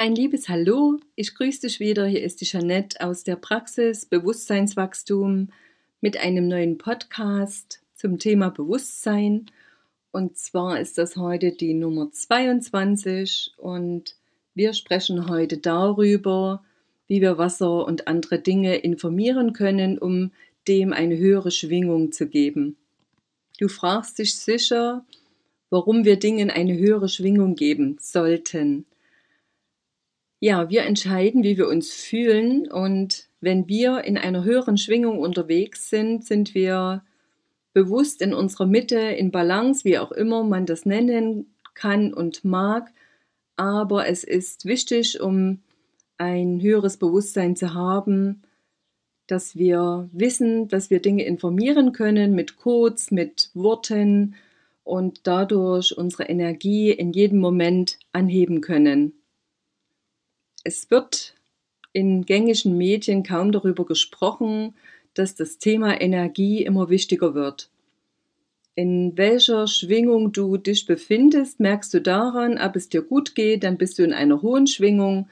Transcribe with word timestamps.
Ein 0.00 0.14
liebes 0.14 0.48
Hallo, 0.48 0.98
ich 1.14 1.34
grüße 1.34 1.60
dich 1.60 1.78
wieder. 1.78 2.06
Hier 2.06 2.22
ist 2.22 2.40
die 2.40 2.46
Jeanette 2.46 3.02
aus 3.02 3.22
der 3.22 3.36
Praxis 3.36 4.06
Bewusstseinswachstum 4.06 5.50
mit 6.00 6.16
einem 6.16 6.48
neuen 6.48 6.78
Podcast 6.78 7.82
zum 7.94 8.18
Thema 8.18 8.48
Bewusstsein. 8.48 9.50
Und 10.10 10.38
zwar 10.38 10.80
ist 10.80 10.96
das 10.96 11.18
heute 11.18 11.52
die 11.52 11.74
Nummer 11.74 12.10
22 12.10 13.52
und 13.58 14.16
wir 14.54 14.72
sprechen 14.72 15.28
heute 15.28 15.58
darüber, 15.58 16.64
wie 17.06 17.20
wir 17.20 17.36
Wasser 17.36 17.84
und 17.84 18.08
andere 18.08 18.38
Dinge 18.38 18.76
informieren 18.76 19.52
können, 19.52 19.98
um 19.98 20.32
dem 20.66 20.94
eine 20.94 21.18
höhere 21.18 21.50
Schwingung 21.50 22.10
zu 22.10 22.26
geben. 22.26 22.78
Du 23.58 23.68
fragst 23.68 24.18
dich 24.18 24.34
sicher, 24.34 25.04
warum 25.68 26.06
wir 26.06 26.18
Dingen 26.18 26.50
eine 26.50 26.78
höhere 26.78 27.10
Schwingung 27.10 27.54
geben 27.54 27.98
sollten. 28.00 28.86
Ja, 30.42 30.70
wir 30.70 30.84
entscheiden, 30.84 31.42
wie 31.42 31.58
wir 31.58 31.68
uns 31.68 31.92
fühlen 31.92 32.66
und 32.70 33.28
wenn 33.42 33.68
wir 33.68 34.04
in 34.04 34.16
einer 34.16 34.42
höheren 34.42 34.78
Schwingung 34.78 35.18
unterwegs 35.18 35.90
sind, 35.90 36.24
sind 36.24 36.54
wir 36.54 37.04
bewusst 37.74 38.22
in 38.22 38.32
unserer 38.32 38.64
Mitte, 38.64 38.98
in 38.98 39.30
Balance, 39.30 39.84
wie 39.84 39.98
auch 39.98 40.12
immer 40.12 40.42
man 40.42 40.64
das 40.64 40.86
nennen 40.86 41.54
kann 41.74 42.14
und 42.14 42.42
mag. 42.42 42.90
Aber 43.56 44.08
es 44.08 44.24
ist 44.24 44.64
wichtig, 44.64 45.20
um 45.20 45.60
ein 46.16 46.62
höheres 46.62 46.96
Bewusstsein 46.96 47.54
zu 47.54 47.74
haben, 47.74 48.42
dass 49.26 49.56
wir 49.56 50.08
wissen, 50.12 50.68
dass 50.68 50.88
wir 50.88 51.00
Dinge 51.00 51.24
informieren 51.24 51.92
können 51.92 52.34
mit 52.34 52.56
Codes, 52.56 53.10
mit 53.10 53.50
Worten 53.52 54.36
und 54.84 55.26
dadurch 55.26 55.96
unsere 55.96 56.24
Energie 56.24 56.90
in 56.92 57.12
jedem 57.12 57.40
Moment 57.40 57.98
anheben 58.12 58.62
können. 58.62 59.19
Es 60.62 60.90
wird 60.90 61.34
in 61.92 62.26
gängigen 62.26 62.76
Medien 62.76 63.22
kaum 63.22 63.50
darüber 63.50 63.86
gesprochen, 63.86 64.74
dass 65.14 65.34
das 65.34 65.58
Thema 65.58 66.00
Energie 66.00 66.62
immer 66.62 66.90
wichtiger 66.90 67.34
wird. 67.34 67.70
In 68.74 69.16
welcher 69.16 69.66
Schwingung 69.66 70.32
du 70.32 70.56
dich 70.56 70.86
befindest, 70.86 71.60
merkst 71.60 71.92
du 71.92 72.00
daran, 72.00 72.58
ob 72.58 72.76
es 72.76 72.88
dir 72.88 73.02
gut 73.02 73.34
geht, 73.34 73.64
dann 73.64 73.78
bist 73.78 73.98
du 73.98 74.04
in 74.04 74.12
einer 74.12 74.42
hohen 74.42 74.66
Schwingung, 74.66 75.28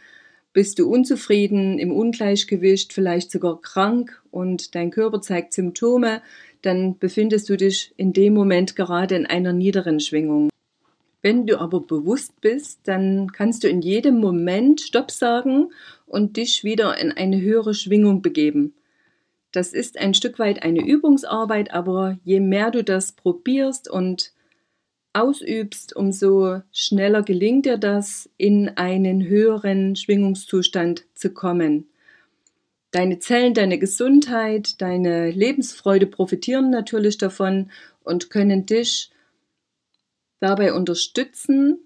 bist 0.52 0.78
du 0.78 0.90
unzufrieden, 0.90 1.78
im 1.78 1.92
Ungleichgewicht, 1.92 2.92
vielleicht 2.92 3.30
sogar 3.30 3.60
krank 3.60 4.20
und 4.30 4.74
dein 4.74 4.90
Körper 4.90 5.20
zeigt 5.20 5.52
Symptome, 5.52 6.20
dann 6.62 6.98
befindest 6.98 7.48
du 7.48 7.56
dich 7.56 7.92
in 7.96 8.12
dem 8.12 8.34
Moment 8.34 8.74
gerade 8.74 9.14
in 9.14 9.26
einer 9.26 9.52
niederen 9.52 10.00
Schwingung. 10.00 10.48
Wenn 11.20 11.46
du 11.46 11.58
aber 11.58 11.80
bewusst 11.80 12.40
bist, 12.40 12.80
dann 12.84 13.32
kannst 13.32 13.64
du 13.64 13.68
in 13.68 13.82
jedem 13.82 14.18
Moment 14.18 14.80
Stopp 14.80 15.10
sagen 15.10 15.70
und 16.06 16.36
dich 16.36 16.62
wieder 16.62 16.96
in 16.98 17.12
eine 17.12 17.40
höhere 17.40 17.74
Schwingung 17.74 18.22
begeben. 18.22 18.74
Das 19.52 19.72
ist 19.72 19.98
ein 19.98 20.14
Stück 20.14 20.38
weit 20.38 20.62
eine 20.62 20.86
Übungsarbeit, 20.86 21.72
aber 21.72 22.18
je 22.24 22.40
mehr 22.40 22.70
du 22.70 22.84
das 22.84 23.12
probierst 23.12 23.90
und 23.90 24.32
ausübst, 25.12 25.96
umso 25.96 26.60
schneller 26.70 27.22
gelingt 27.22 27.66
dir 27.66 27.78
das, 27.78 28.30
in 28.36 28.68
einen 28.76 29.26
höheren 29.26 29.96
Schwingungszustand 29.96 31.06
zu 31.14 31.30
kommen. 31.32 31.88
Deine 32.90 33.18
Zellen, 33.18 33.54
deine 33.54 33.78
Gesundheit, 33.78 34.80
deine 34.80 35.30
Lebensfreude 35.30 36.06
profitieren 36.06 36.70
natürlich 36.70 37.18
davon 37.18 37.70
und 38.02 38.30
können 38.30 38.64
dich 38.64 39.10
dabei 40.40 40.72
unterstützen, 40.72 41.78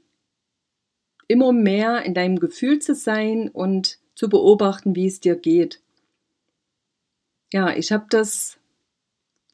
immer 1.29 1.53
mehr 1.53 2.03
in 2.03 2.15
deinem 2.15 2.39
Gefühl 2.39 2.81
zu 2.81 2.95
sein 2.95 3.49
und 3.49 3.99
zu 4.15 4.29
beobachten, 4.29 4.95
wie 4.95 5.07
es 5.07 5.21
dir 5.21 5.37
geht. 5.37 5.81
Ja, 7.53 7.75
ich 7.75 7.93
habe 7.93 8.07
das 8.11 8.59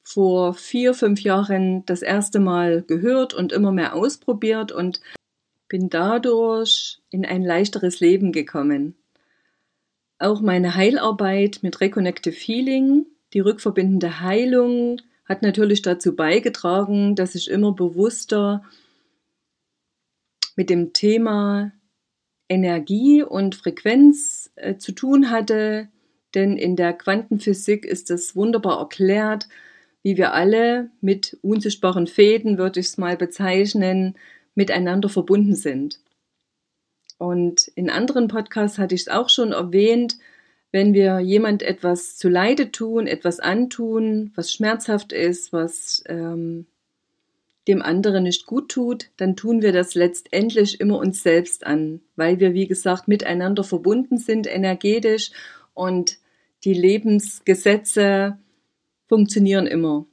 vor 0.03 0.55
vier, 0.55 0.95
fünf 0.95 1.21
Jahren 1.21 1.85
das 1.85 2.03
erste 2.03 2.41
Mal 2.41 2.83
gehört 2.83 3.35
und 3.35 3.53
immer 3.53 3.73
mehr 3.73 3.95
ausprobiert 3.95 4.73
und 4.73 5.01
bin 5.69 5.91
dadurch 5.91 7.01
in 7.11 7.27
ein 7.27 7.43
leichteres 7.43 8.01
Leben 8.01 8.33
gekommen. 8.33 8.97
Auch 10.19 10.41
meine 10.41 10.75
Heilarbeit 10.75 11.61
mit 11.63 11.81
Reconnective 11.81 12.35
Healing, 12.35 13.07
die 13.35 13.41
rückverbindende 13.41 14.21
Heilung, 14.21 15.01
hat 15.27 15.43
natürlich 15.43 15.83
dazu 15.83 16.17
beigetragen, 16.17 17.15
dass 17.15 17.35
ich 17.35 17.51
immer 17.51 17.73
bewusster 17.73 18.65
mit 20.59 20.71
dem 20.71 20.93
Thema 20.93 21.71
Energie 22.49 23.23
und 23.23 23.55
Frequenz 23.55 24.51
äh, 24.57 24.77
zu 24.77 24.91
tun 24.91 25.31
hatte, 25.31 25.87
denn 26.35 26.57
in 26.57 26.75
der 26.75 26.95
Quantenphysik 26.95 27.87
ist 27.87 28.11
es 28.11 28.35
wunderbar 28.35 28.81
erklärt, 28.81 29.49
wie 30.03 30.17
wir 30.17 30.35
alle 30.35 30.91
mit 31.01 31.39
unsichtbaren 31.43 32.09
Fäden, 32.09 32.59
würde 32.59 32.81
ich 32.81 32.87
es 32.87 32.99
mal 32.99 33.17
bezeichnen, 33.17 34.17
miteinander 34.57 35.09
verbunden 35.09 35.55
sind. 35.55 36.01
Und 37.19 37.69
in 37.77 37.89
anderen 37.89 38.27
Podcasts 38.27 38.79
hatte 38.79 38.97
ich 38.97 39.03
es 39.03 39.09
auch 39.09 39.29
schon 39.29 39.53
erwähnt, 39.53 40.19
wenn 40.73 40.93
wir 40.93 41.21
jemand 41.21 41.63
etwas 41.63 42.17
zu 42.17 42.29
Leide 42.29 42.73
tun, 42.73 43.07
etwas 43.07 43.39
antun, 43.39 44.33
was 44.35 44.53
schmerzhaft 44.53 45.13
ist, 45.13 45.53
was 45.53 46.03
ähm, 46.09 46.67
dem 47.69 47.83
anderen 47.83 48.25
nicht 48.25 48.47
gut 48.47 48.71
tut, 48.71 49.11
dann 49.19 49.37
tun 49.37 49.63
wir 49.63 49.73
das 49.73 49.95
letztendlich 49.95 50.81
immer 50.81 50.99
uns 50.99 51.23
selbst 51.23 51.67
an, 51.67 52.01
weil 52.17 52.41
wir, 52.41 52.55
wie 52.55 52.67
gesagt, 52.67 53.07
miteinander 53.07 53.63
verbunden 53.63 54.19
sind, 54.19 54.47
energetisch 54.47 55.31
und 55.75 56.19
die 56.65 56.75
Lebensgesetze 56.75 58.39
funktionieren 59.07 59.67
immer. 59.67 60.07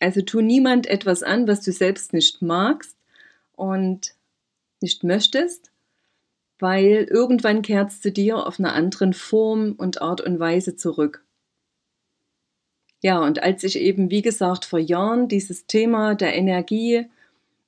Also 0.00 0.22
tu 0.22 0.40
niemand 0.40 0.86
etwas 0.86 1.22
an, 1.22 1.46
was 1.46 1.60
du 1.62 1.72
selbst 1.72 2.12
nicht 2.12 2.42
magst 2.42 2.96
und 3.52 4.14
nicht 4.80 5.04
möchtest, 5.04 5.70
weil 6.58 7.06
irgendwann 7.10 7.62
kehrt 7.62 7.90
es 7.90 8.00
zu 8.00 8.10
dir 8.10 8.46
auf 8.46 8.58
einer 8.58 8.74
anderen 8.74 9.12
Form 9.12 9.72
und 9.72 10.02
Art 10.02 10.20
und 10.20 10.38
Weise 10.38 10.76
zurück. 10.76 11.25
Ja, 13.06 13.20
und 13.20 13.40
als 13.40 13.62
ich 13.62 13.78
eben, 13.78 14.10
wie 14.10 14.20
gesagt, 14.20 14.64
vor 14.64 14.80
Jahren 14.80 15.28
dieses 15.28 15.66
Thema 15.66 16.16
der 16.16 16.34
Energie 16.34 17.06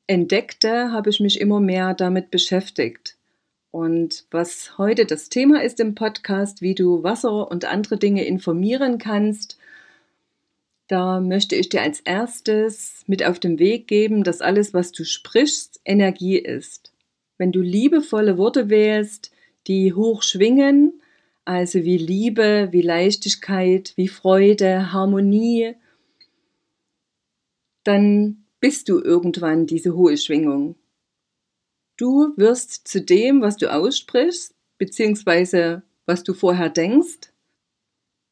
entdeckte, 0.09 0.91
habe 0.91 1.11
ich 1.11 1.21
mich 1.21 1.41
immer 1.41 1.61
mehr 1.61 1.95
damit 1.95 2.33
beschäftigt. 2.33 3.17
Und 3.71 4.25
was 4.33 4.77
heute 4.79 5.07
das 5.07 5.29
Thema 5.29 5.63
ist 5.63 5.79
im 5.79 5.95
Podcast, 5.95 6.61
wie 6.61 6.75
du 6.75 7.05
Wasser 7.05 7.49
und 7.53 7.67
andere 7.67 7.99
Dinge 7.99 8.25
informieren 8.25 8.99
kannst, 8.99 9.59
da 10.89 11.21
möchte 11.21 11.55
ich 11.55 11.69
dir 11.69 11.83
als 11.83 12.01
erstes 12.01 13.05
mit 13.07 13.25
auf 13.25 13.39
den 13.39 13.61
Weg 13.61 13.87
geben, 13.87 14.25
dass 14.25 14.41
alles, 14.41 14.75
was 14.75 14.91
du 14.91 15.05
sprichst, 15.05 15.81
Energie 15.85 16.39
ist. 16.39 16.93
Wenn 17.37 17.53
du 17.53 17.61
liebevolle 17.61 18.39
Worte 18.39 18.71
wählst, 18.71 19.31
die 19.69 19.95
hoch 19.95 20.25
schwingen, 20.25 21.01
also 21.49 21.83
wie 21.83 21.97
Liebe, 21.97 22.69
wie 22.73 22.83
Leichtigkeit, 22.83 23.95
wie 23.97 24.09
Freude, 24.09 24.93
Harmonie, 24.93 25.77
dann 27.85 28.45
bist 28.61 28.91
du 28.91 29.01
irgendwann 29.01 29.67
diese 29.67 29.97
hohe 29.97 30.19
Schwingung. 30.19 30.77
Du 31.97 32.35
wirst 32.37 32.87
zu 32.87 33.01
dem, 33.01 33.41
was 33.41 33.57
du 33.57 33.73
aussprichst, 33.73 34.55
beziehungsweise 34.77 35.83
was 36.05 36.23
du 36.23 36.35
vorher 36.35 36.69
denkst. 36.69 37.33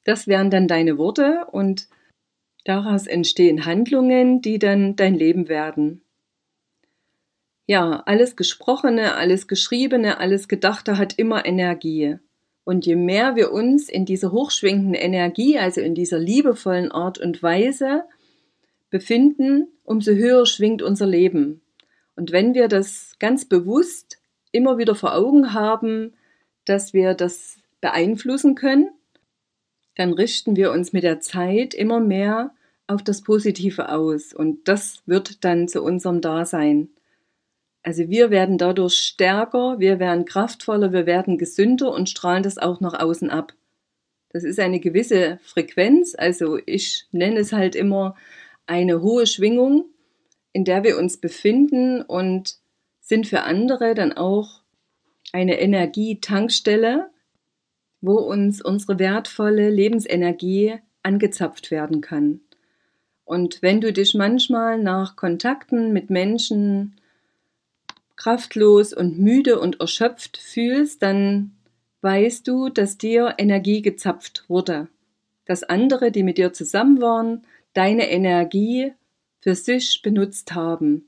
Das 0.04 0.26
wären 0.26 0.50
dann 0.50 0.68
deine 0.68 0.98
Worte 0.98 1.46
und 1.50 1.88
daraus 2.64 3.06
entstehen 3.06 3.64
Handlungen, 3.64 4.42
die 4.42 4.58
dann 4.58 4.94
dein 4.94 5.14
Leben 5.14 5.48
werden. 5.48 6.02
Ja, 7.64 8.02
alles 8.04 8.36
Gesprochene, 8.36 9.14
alles 9.14 9.48
Geschriebene, 9.48 10.18
alles 10.18 10.48
Gedachte 10.48 10.98
hat 10.98 11.18
immer 11.18 11.46
Energie. 11.46 12.18
Und 12.66 12.84
je 12.84 12.96
mehr 12.96 13.36
wir 13.36 13.52
uns 13.52 13.88
in 13.88 14.06
dieser 14.06 14.32
hochschwingenden 14.32 14.94
Energie, 14.94 15.56
also 15.56 15.80
in 15.80 15.94
dieser 15.94 16.18
liebevollen 16.18 16.90
Art 16.90 17.16
und 17.16 17.40
Weise 17.40 18.02
befinden, 18.90 19.68
umso 19.84 20.10
höher 20.10 20.46
schwingt 20.46 20.82
unser 20.82 21.06
Leben. 21.06 21.60
Und 22.16 22.32
wenn 22.32 22.54
wir 22.54 22.66
das 22.66 23.14
ganz 23.20 23.44
bewusst 23.44 24.18
immer 24.50 24.78
wieder 24.78 24.96
vor 24.96 25.14
Augen 25.14 25.54
haben, 25.54 26.14
dass 26.64 26.92
wir 26.92 27.14
das 27.14 27.58
beeinflussen 27.80 28.56
können, 28.56 28.90
dann 29.94 30.12
richten 30.12 30.56
wir 30.56 30.72
uns 30.72 30.92
mit 30.92 31.04
der 31.04 31.20
Zeit 31.20 31.72
immer 31.72 32.00
mehr 32.00 32.52
auf 32.88 33.04
das 33.04 33.22
Positive 33.22 33.90
aus 33.90 34.32
und 34.32 34.66
das 34.66 35.04
wird 35.06 35.44
dann 35.44 35.68
zu 35.68 35.84
unserem 35.84 36.20
Dasein. 36.20 36.88
Also 37.86 38.08
wir 38.08 38.30
werden 38.30 38.58
dadurch 38.58 38.94
stärker, 38.94 39.78
wir 39.78 40.00
werden 40.00 40.24
kraftvoller, 40.24 40.92
wir 40.92 41.06
werden 41.06 41.38
gesünder 41.38 41.92
und 41.92 42.10
strahlen 42.10 42.42
das 42.42 42.58
auch 42.58 42.80
nach 42.80 42.98
außen 42.98 43.30
ab. 43.30 43.52
Das 44.30 44.42
ist 44.42 44.58
eine 44.58 44.80
gewisse 44.80 45.38
Frequenz, 45.44 46.16
also 46.18 46.58
ich 46.66 47.06
nenne 47.12 47.38
es 47.38 47.52
halt 47.52 47.76
immer 47.76 48.16
eine 48.66 49.02
hohe 49.02 49.28
Schwingung, 49.28 49.84
in 50.52 50.64
der 50.64 50.82
wir 50.82 50.98
uns 50.98 51.18
befinden 51.18 52.02
und 52.02 52.56
sind 52.98 53.28
für 53.28 53.42
andere 53.42 53.94
dann 53.94 54.12
auch 54.12 54.62
eine 55.32 55.60
Energietankstelle, 55.60 57.08
wo 58.00 58.16
uns 58.16 58.60
unsere 58.60 58.98
wertvolle 58.98 59.70
Lebensenergie 59.70 60.74
angezapft 61.04 61.70
werden 61.70 62.00
kann. 62.00 62.40
Und 63.24 63.62
wenn 63.62 63.80
du 63.80 63.92
dich 63.92 64.14
manchmal 64.14 64.76
nach 64.76 65.14
Kontakten 65.14 65.92
mit 65.92 66.10
Menschen 66.10 66.96
kraftlos 68.16 68.92
und 68.92 69.18
müde 69.18 69.60
und 69.60 69.80
erschöpft 69.80 70.36
fühlst, 70.38 71.02
dann 71.02 71.52
weißt 72.00 72.46
du, 72.48 72.68
dass 72.68 72.98
dir 72.98 73.34
Energie 73.38 73.82
gezapft 73.82 74.44
wurde. 74.48 74.88
Dass 75.44 75.62
andere, 75.62 76.10
die 76.10 76.22
mit 76.22 76.38
dir 76.38 76.52
zusammen 76.52 77.00
waren, 77.00 77.42
deine 77.72 78.10
Energie 78.10 78.92
für 79.40 79.54
sich 79.54 80.00
benutzt 80.02 80.54
haben. 80.54 81.06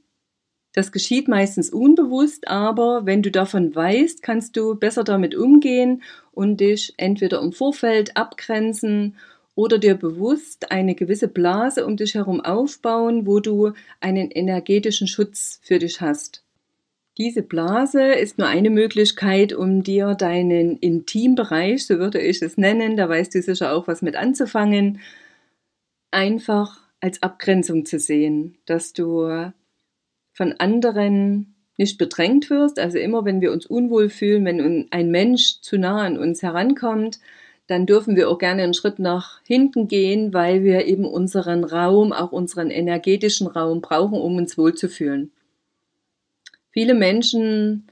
Das 0.75 0.93
geschieht 0.93 1.29
meistens 1.29 1.71
unbewusst, 1.71 2.47
aber 2.47 3.07
wenn 3.07 3.23
du 3.23 3.31
davon 3.31 3.75
weißt, 3.75 4.23
kannst 4.23 4.57
du 4.57 4.75
besser 4.75 5.03
damit 5.03 5.35
umgehen 5.35 6.03
und 6.31 6.61
dich 6.61 6.95
entweder 6.99 7.41
im 7.41 7.53
Vorfeld 7.53 8.17
abgrenzen 8.17 9.17
oder 9.55 9.79
dir 9.79 9.97
bewusst 9.97 10.71
eine 10.71 10.95
gewisse 10.95 11.27
Blase 11.27 11.85
um 11.85 11.97
dich 11.97 12.15
herum 12.15 12.41
aufbauen, 12.41 13.27
wo 13.27 13.41
du 13.41 13.73
einen 13.99 14.31
energetischen 14.31 15.09
Schutz 15.09 15.59
für 15.63 15.81
dich 15.81 16.01
hast. 16.01 16.45
Diese 17.19 17.43
Blase 17.43 18.13
ist 18.13 18.39
nur 18.39 18.47
eine 18.47 18.71
Möglichkeit, 18.71 19.53
um 19.53 19.83
dir 19.83 20.15
deinen 20.15 20.79
Intimbereich, 20.79 21.85
so 21.85 21.99
würde 21.99 22.21
ich 22.21 22.41
es 22.41 22.57
nennen, 22.57 22.97
da 22.97 23.09
weißt 23.09 23.35
du 23.35 23.43
sicher 23.43 23.73
auch 23.73 23.89
was 23.89 24.03
mit 24.03 24.15
anzufangen, 24.15 25.01
einfach 26.13 26.81
als 27.01 27.21
Abgrenzung 27.23 27.85
zu 27.85 27.99
sehen, 27.99 28.59
dass 28.67 28.93
du 28.93 29.53
von 30.33 30.53
anderen 30.59 31.57
nicht 31.77 31.99
bedrängt 31.99 32.51
wirst. 32.51 32.79
Also 32.79 32.99
immer, 32.99 33.25
wenn 33.25 33.41
wir 33.41 33.51
uns 33.51 33.67
unwohl 33.67 34.11
fühlen, 34.11 34.45
wenn 34.45 34.87
ein 34.93 35.11
Mensch 35.11 35.61
zu 35.61 35.77
nah 35.77 36.03
an 36.03 36.19
uns 36.19 36.43
herankommt, 36.43 37.19
dann 37.67 37.85
dürfen 37.85 38.15
wir 38.15 38.31
auch 38.31 38.39
gerne 38.39 38.63
einen 38.63 38.75
Schritt 38.75 39.01
nach 39.01 39.41
hinten 39.45 39.89
gehen, 39.89 40.33
weil 40.33 40.63
wir 40.63 40.87
eben 40.87 41.05
unseren 41.05 41.65
Raum, 41.65 42.13
auch 42.13 42.31
unseren 42.31 42.71
energetischen 42.71 43.49
Raum 43.49 43.81
brauchen, 43.81 44.21
um 44.21 44.37
uns 44.37 44.57
wohlzufühlen. 44.57 45.33
Viele 46.79 46.95
Menschen 46.95 47.89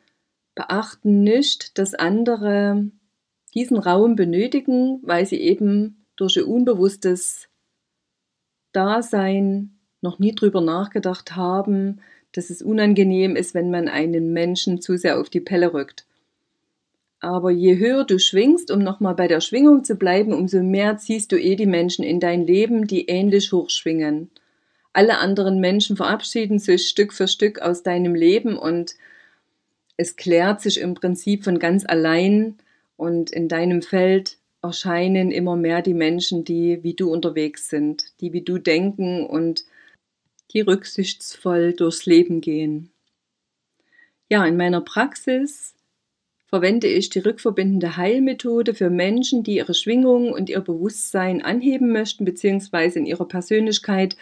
beachten 0.54 1.24
nicht, 1.24 1.76
dass 1.76 1.94
andere 1.94 2.88
diesen 3.52 3.78
Raum 3.78 4.14
benötigen, 4.14 5.00
weil 5.02 5.26
sie 5.26 5.40
eben 5.40 6.06
durch 6.14 6.36
ihr 6.36 6.46
unbewusstes 6.46 7.48
Dasein 8.70 9.80
noch 10.02 10.20
nie 10.20 10.36
drüber 10.36 10.60
nachgedacht 10.60 11.34
haben, 11.34 12.00
dass 12.30 12.48
es 12.48 12.62
unangenehm 12.62 13.34
ist, 13.34 13.54
wenn 13.54 13.72
man 13.72 13.88
einen 13.88 14.32
Menschen 14.32 14.80
zu 14.80 14.96
sehr 14.96 15.18
auf 15.18 15.30
die 15.30 15.40
Pelle 15.40 15.74
rückt. 15.74 16.06
Aber 17.18 17.50
je 17.50 17.78
höher 17.78 18.04
du 18.04 18.20
schwingst, 18.20 18.70
um 18.70 18.78
nochmal 18.84 19.16
bei 19.16 19.26
der 19.26 19.40
Schwingung 19.40 19.82
zu 19.82 19.96
bleiben, 19.96 20.32
umso 20.32 20.62
mehr 20.62 20.96
ziehst 20.96 21.32
du 21.32 21.40
eh 21.40 21.56
die 21.56 21.66
Menschen 21.66 22.04
in 22.04 22.20
dein 22.20 22.46
Leben, 22.46 22.86
die 22.86 23.08
ähnlich 23.08 23.50
hoch 23.50 23.68
schwingen. 23.68 24.30
Alle 24.96 25.18
anderen 25.18 25.60
Menschen 25.60 25.94
verabschieden 25.94 26.58
sich 26.58 26.88
Stück 26.88 27.12
für 27.12 27.28
Stück 27.28 27.60
aus 27.60 27.82
deinem 27.82 28.14
Leben 28.14 28.56
und 28.56 28.94
es 29.98 30.16
klärt 30.16 30.62
sich 30.62 30.80
im 30.80 30.94
Prinzip 30.94 31.44
von 31.44 31.58
ganz 31.58 31.84
allein 31.86 32.56
und 32.96 33.30
in 33.30 33.46
deinem 33.46 33.82
Feld 33.82 34.38
erscheinen 34.62 35.32
immer 35.32 35.54
mehr 35.54 35.82
die 35.82 35.92
Menschen, 35.92 36.44
die 36.44 36.82
wie 36.82 36.94
du 36.94 37.12
unterwegs 37.12 37.68
sind, 37.68 38.18
die 38.22 38.32
wie 38.32 38.40
du 38.40 38.56
denken 38.56 39.26
und 39.26 39.66
die 40.54 40.62
rücksichtsvoll 40.62 41.74
durchs 41.74 42.06
Leben 42.06 42.40
gehen. 42.40 42.90
Ja, 44.30 44.46
in 44.46 44.56
meiner 44.56 44.80
Praxis 44.80 45.74
verwende 46.46 46.86
ich 46.86 47.10
die 47.10 47.18
rückverbindende 47.18 47.98
Heilmethode 47.98 48.72
für 48.72 48.88
Menschen, 48.88 49.42
die 49.42 49.56
ihre 49.56 49.74
Schwingung 49.74 50.32
und 50.32 50.48
ihr 50.48 50.60
Bewusstsein 50.60 51.42
anheben 51.42 51.92
möchten, 51.92 52.24
beziehungsweise 52.24 52.98
in 52.98 53.04
ihrer 53.04 53.28
Persönlichkeit 53.28 54.16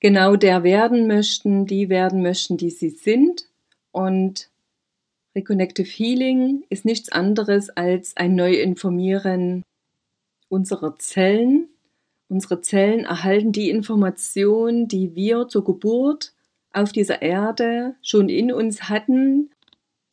genau 0.00 0.36
der 0.36 0.64
werden 0.64 1.06
möchten, 1.06 1.66
die 1.66 1.88
werden 1.88 2.22
möchten, 2.22 2.56
die 2.56 2.70
sie 2.70 2.90
sind. 2.90 3.48
Und 3.92 4.50
Reconnective 5.36 5.88
Healing 5.88 6.64
ist 6.68 6.84
nichts 6.84 7.10
anderes 7.10 7.70
als 7.70 8.16
ein 8.16 8.34
Neuinformieren 8.34 9.62
unserer 10.48 10.98
Zellen. 10.98 11.68
Unsere 12.28 12.60
Zellen 12.60 13.04
erhalten 13.04 13.52
die 13.52 13.70
Information, 13.70 14.88
die 14.88 15.14
wir 15.14 15.48
zur 15.48 15.64
Geburt 15.64 16.32
auf 16.72 16.92
dieser 16.92 17.22
Erde 17.22 17.94
schon 18.02 18.28
in 18.28 18.52
uns 18.52 18.88
hatten 18.88 19.50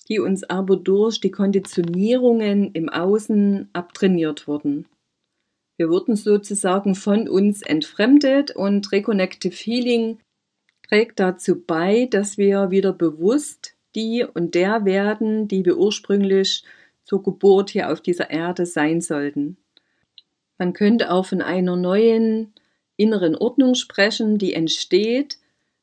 die 0.08 0.20
uns 0.20 0.44
aber 0.44 0.78
durch 0.78 1.20
die 1.20 1.32
Konditionierungen 1.32 2.72
im 2.74 2.90
Außen 2.90 3.70
abtrainiert 3.74 4.48
wurden. 4.48 4.86
Wir 5.78 5.90
wurden 5.90 6.16
sozusagen 6.16 6.96
von 6.96 7.30
uns 7.30 7.62
entfremdet 7.62 8.52
und 8.52 8.92
Reconnective 8.92 9.54
Healing 9.56 10.20
trägt 10.82 11.20
dazu 11.20 11.62
bei, 11.62 12.08
dass 12.10 12.38
wir 12.38 12.72
wieder 12.72 12.94
bewusst 12.94 13.76
die 13.96 14.24
und 14.24 14.56
der 14.56 14.86
werden, 14.86 15.48
die 15.48 15.66
wir 15.66 15.78
ursprünglich 15.78 16.64
zur 17.04 17.24
Geburt 17.24 17.70
hier 17.70 17.92
auf 17.92 18.02
dieser 18.02 18.30
Erde 18.32 18.66
sein 18.66 19.02
sollten. 19.02 19.58
Man 20.58 20.74
könnte 20.74 21.12
auch 21.12 21.26
von 21.28 21.42
einer 21.42 21.76
neuen 21.76 22.54
inneren 22.96 23.36
Ordnung 23.36 23.76
sprechen, 23.76 24.40
die 24.40 24.54
entsteht, 24.54 25.38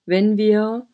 wenn 0.06 0.36
wir 0.36 0.86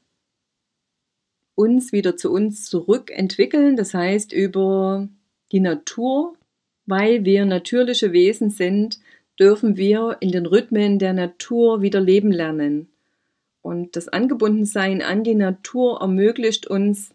uns 1.54 1.92
wieder 1.92 2.16
zu 2.16 2.30
uns 2.30 2.66
zurückentwickeln, 2.66 3.76
das 3.76 3.94
heißt 3.94 4.32
über 4.32 5.08
die 5.52 5.60
Natur, 5.60 6.34
weil 6.90 7.24
wir 7.24 7.46
natürliche 7.46 8.12
Wesen 8.12 8.50
sind, 8.50 8.98
dürfen 9.38 9.76
wir 9.76 10.18
in 10.20 10.32
den 10.32 10.44
Rhythmen 10.44 10.98
der 10.98 11.14
Natur 11.14 11.80
wieder 11.80 12.00
leben 12.00 12.30
lernen. 12.30 12.88
Und 13.62 13.96
das 13.96 14.08
Angebundensein 14.08 15.00
an 15.00 15.24
die 15.24 15.34
Natur 15.34 16.00
ermöglicht 16.00 16.66
uns 16.66 17.14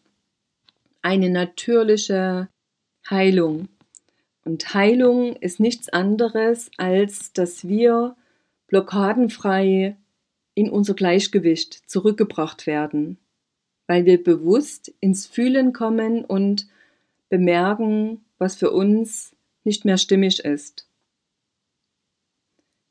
eine 1.02 1.30
natürliche 1.30 2.50
Heilung. 3.10 3.68
Und 4.44 4.74
Heilung 4.74 5.36
ist 5.36 5.60
nichts 5.60 5.90
anderes, 5.90 6.72
als 6.78 7.34
dass 7.34 7.68
wir 7.68 8.16
blockadenfrei 8.68 9.96
in 10.56 10.70
unser 10.70 10.94
Gleichgewicht 10.94 11.90
zurückgebracht 11.90 12.66
werden 12.66 13.18
weil 13.88 14.06
wir 14.06 14.24
bewusst 14.24 14.94
ins 15.00 15.26
Fühlen 15.26 15.74
kommen 15.74 16.26
und 16.26 16.68
bemerken, 17.30 18.26
was 18.38 18.56
für 18.56 18.72
uns 18.72 19.35
nicht 19.66 19.86
mehr 19.86 19.98
stimmig 19.98 20.40
ist. 20.40 20.88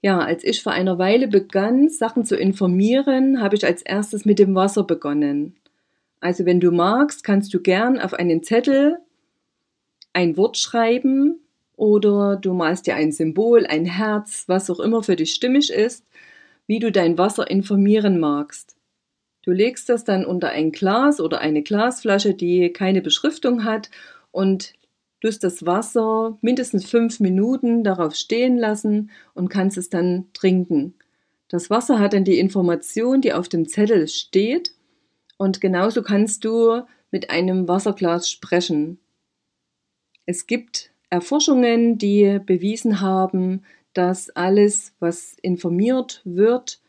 Ja, 0.03 0.19
als 0.19 0.45
ich 0.45 0.63
vor 0.63 0.73
einer 0.73 0.99
Weile 0.99 1.29
begann, 1.29 1.89
Sachen 1.89 2.27
zu 2.27 2.37
informieren, 2.37 3.41
habe 3.41 3.57
ich 3.57 3.65
als 3.65 3.81
erstes 3.81 4.27
mit 4.27 4.39
dem 4.39 4.55
Wasser 4.55 4.85
begonnen. 4.85 5.57
Also 6.21 6.45
wenn 6.45 6.61
du 6.61 6.71
magst, 6.73 7.25
kannst 7.25 7.55
du 7.55 7.61
gern 7.61 7.99
auf 7.99 8.13
einen 8.13 8.43
Zettel 8.43 8.99
ein 10.13 10.37
Wort 10.37 10.59
schreiben 10.59 11.41
oder 11.77 12.37
du 12.37 12.53
malst 12.53 12.87
dir 12.87 12.97
ein 12.97 13.13
Symbol, 13.13 13.67
ein 13.67 13.85
Herz, 13.85 14.45
was 14.47 14.71
auch 14.71 14.81
immer 14.81 15.03
für 15.03 15.17
dich 15.17 15.33
stimmig 15.35 15.71
ist, 15.71 16.05
wie 16.67 16.79
du 16.79 16.93
dein 16.93 17.19
Wasser 17.19 17.51
informieren 17.51 18.21
magst. 18.21 18.77
Du 19.43 19.53
legst 19.53 19.89
das 19.89 20.05
dann 20.05 20.25
unter 20.25 20.51
ein 20.51 20.73
Glas 20.73 21.21
oder 21.21 21.41
eine 21.41 21.63
Glasflasche, 21.63 22.35
die 22.35 22.73
keine 22.73 23.03
Beschriftung 23.03 23.65
hat 23.65 23.91
und 24.31 24.73
tust 25.25 25.43
das 25.43 25.65
Wasser 25.65 26.37
mindestens 26.43 26.85
fünf 26.85 27.19
Minuten 27.19 27.83
darauf 27.83 28.15
stehen 28.15 28.59
lassen 28.59 29.11
und 29.33 29.49
kannst 29.49 29.79
es 29.79 29.89
dann 29.89 30.27
trinken. 30.35 30.93
Das 31.49 31.71
Wasser 31.71 31.99
hat 31.99 32.13
dann 32.13 32.25
die 32.25 32.39
Information, 32.39 33.23
die 33.23 33.33
auf 33.33 33.49
dem 33.49 33.67
Zettel 33.67 34.07
steht 34.07 34.75
und 35.39 35.63
genauso 35.63 36.03
kannst 36.03 36.45
du 36.45 36.83
mit 37.11 37.31
einem 37.31 37.67
Wasserglas 37.69 38.29
sprechen. 38.29 38.99
Es 40.27 40.47
gibt 40.47 40.91
Erforschungen, 41.09 41.97
die 41.97 42.39
bewiesen 42.45 43.01
haben, 43.01 43.63
dass 43.95 44.29
alles, 44.29 44.93
was 45.01 45.37
informiert 45.41 46.21
wird, 46.27 46.81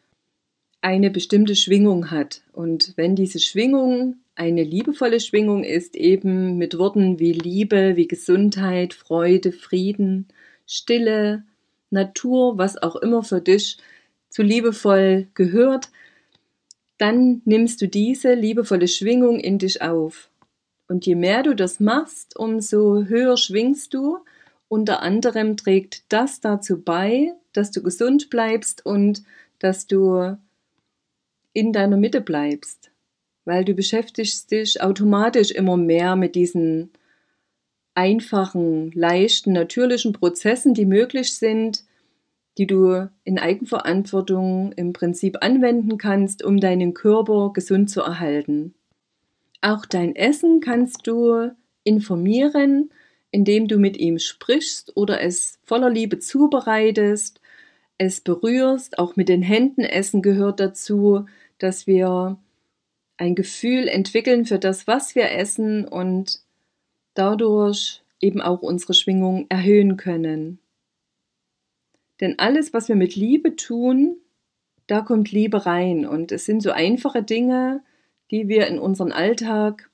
eine 0.82 1.10
bestimmte 1.10 1.56
Schwingung 1.56 2.12
hat. 2.12 2.42
Und 2.52 2.98
wenn 2.98 3.16
diese 3.16 3.40
Schwingung 3.40 4.18
eine 4.36 4.64
liebevolle 4.64 5.20
Schwingung 5.20 5.64
ist 5.64 5.96
eben 5.96 6.58
mit 6.58 6.78
Worten 6.78 7.20
wie 7.20 7.32
Liebe, 7.32 7.96
wie 7.96 8.08
Gesundheit, 8.08 8.94
Freude, 8.94 9.52
Frieden, 9.52 10.28
Stille, 10.68 11.44
Natur, 11.90 12.58
was 12.58 12.82
auch 12.82 12.98
immer 12.98 13.24
für 13.24 13.42
dich 13.42 13.78
zu 14.30 14.44
liebevoll 14.44 15.28
gehört, 15.34 15.90
dann 16.98 17.42
nimmst 17.46 17.82
du 17.82 17.88
diese 17.88 18.34
liebevolle 18.34 18.88
Schwingung 18.88 19.40
in 19.40 19.58
dich 19.58 19.82
auf. 19.82 20.30
Und 20.88 21.06
je 21.06 21.16
mehr 21.16 21.44
du 21.44 21.56
das 21.56 21.80
machst, 21.80 22.38
umso 22.38 23.06
höher 23.06 23.38
schwingst 23.38 23.94
du. 23.94 24.20
Unter 24.68 25.02
anderem 25.02 25.58
trägt 25.58 26.12
das 26.12 26.42
dazu 26.42 26.82
bei, 26.82 27.34
dass 27.54 27.72
du 27.72 27.82
gesund 27.82 28.30
bleibst 28.30 28.86
und 28.86 29.24
dass 29.60 29.88
du 29.88 30.38
in 31.54 31.72
deiner 31.72 31.98
Mitte 31.98 32.22
bleibst. 32.22 32.92
Weil 33.46 33.64
du 33.64 33.74
beschäftigst 33.74 34.52
dich 34.52 34.82
automatisch 34.82 35.52
immer 35.52 35.78
mehr 35.78 36.16
mit 36.16 36.36
diesen 36.36 36.92
einfachen, 37.94 38.92
leichten, 38.92 39.54
natürlichen 39.54 40.14
Prozessen, 40.14 40.74
die 40.74 40.86
möglich 40.86 41.36
sind, 41.36 41.84
die 42.58 42.68
du 42.68 43.10
in 43.24 43.40
Eigenverantwortung 43.40 44.72
im 44.74 44.94
Prinzip 44.94 45.38
anwenden 45.42 45.98
kannst, 45.98 46.44
um 46.44 46.60
deinen 46.60 46.94
Körper 46.94 47.52
gesund 47.54 47.90
zu 47.90 48.02
erhalten. 48.02 48.74
Auch 49.62 49.86
dein 49.86 50.16
Essen 50.16 50.60
kannst 50.60 51.08
du 51.08 51.52
informieren, 51.84 52.92
indem 53.32 53.68
du 53.68 53.78
mit 53.78 53.98
ihm 53.98 54.20
sprichst 54.20 54.96
oder 54.96 55.22
es 55.22 55.60
voller 55.64 55.90
Liebe 55.90 56.20
zubereitest, 56.20 57.42
es 57.98 58.22
berührst, 58.22 59.00
auch 59.00 59.16
mit 59.16 59.30
den 59.30 59.42
Händen 59.42 59.82
essen 59.82 60.22
gehört 60.22 60.60
dazu, 60.60 61.26
dass 61.58 61.88
wir 61.88 62.38
ein 63.18 63.36
Gefühl 63.36 63.88
entwickeln 63.88 64.46
für 64.46 64.60
das, 64.60 64.88
was 64.88 65.16
wir 65.16 65.32
essen 65.32 65.88
und 65.88 66.42
dadurch 67.14 68.04
eben 68.20 68.42
auch 68.42 68.62
unsere 68.62 68.94
Schwingung 68.94 69.46
erhöhen 69.50 69.98
können. 69.98 70.60
Denn 72.22 72.40
alles, 72.40 72.74
was 72.74 72.88
wir 72.88 72.96
mit 72.96 73.16
Liebe 73.16 73.56
tun, 73.56 74.18
da 74.88 75.02
kommt 75.02 75.32
Liebe 75.32 75.66
rein. 75.66 76.06
Und 76.06 76.32
es 76.32 76.46
sind 76.46 76.62
so 76.62 76.72
einfache 76.72 77.24
Dinge, 77.24 77.84
die 78.32 78.48
wir 78.48 78.68
in 78.68 78.80
unseren 78.80 79.12
Alltag 79.12 79.90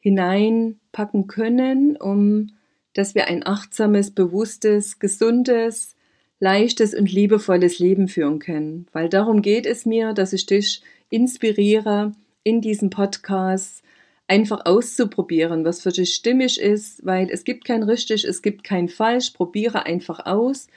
hineinpacken 0.00 1.26
können, 1.26 1.96
um 1.96 2.50
dass 2.94 3.14
wir 3.14 3.26
ein 3.26 3.44
achtsames, 3.44 4.12
bewusstes, 4.12 5.00
gesundes, 5.00 5.96
leichtes 6.38 6.94
und 6.94 7.10
liebevolles 7.10 7.78
Leben 7.78 8.08
führen 8.08 8.38
können. 8.38 8.86
Weil 8.92 9.08
darum 9.08 9.42
geht 9.42 9.66
es 9.66 9.84
mir, 9.84 10.12
dass 10.12 10.32
ich 10.32 10.46
dich 10.46 10.82
inspiriere, 11.10 12.12
in 12.44 12.60
diesem 12.60 12.90
Podcast 12.90 13.82
einfach 14.28 14.64
auszuprobieren, 14.64 15.64
was 15.64 15.82
für 15.82 15.90
dich 15.90 16.14
stimmig 16.14 16.60
ist, 16.60 17.04
weil 17.04 17.28
es 17.30 17.44
gibt 17.44 17.64
kein 17.64 17.82
richtig, 17.82 18.24
es 18.24 18.42
gibt 18.42 18.64
kein 18.64 18.88
falsch. 18.88 19.30
Probiere 19.30 19.86
einfach 19.86 20.24
aus 20.26 20.68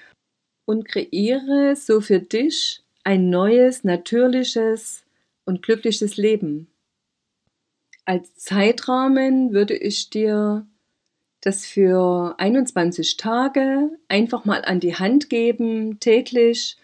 und 0.66 0.88
kreiere 0.88 1.76
so 1.76 2.02
für 2.02 2.20
dich 2.20 2.82
ein 3.04 3.30
neues, 3.30 3.84
natürliches 3.84 5.06
und 5.46 5.62
glückliches 5.62 6.18
Leben. 6.18 6.68
Als 8.04 8.36
Zeitrahmen 8.36 9.54
würde 9.54 9.76
ich 9.76 10.10
dir 10.10 10.66
das 11.42 11.66
für 11.66 12.36
21 12.38 13.18
Tage 13.18 13.92
einfach 14.08 14.44
mal 14.44 14.66
an 14.66 14.80
die 14.80 14.96
Hand 14.96 15.30
geben, 15.30 16.00
täglich, 16.00 16.78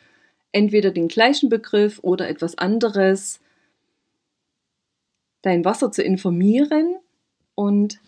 entweder 0.52 0.92
den 0.92 1.08
gleichen 1.08 1.50
Begriff 1.50 2.00
oder 2.04 2.30
etwas 2.30 2.58
anderes, 2.58 3.42
dein 5.44 5.64
Wasser 5.64 5.92
zu 5.92 6.02
informieren 6.02 6.96
und 7.54 8.00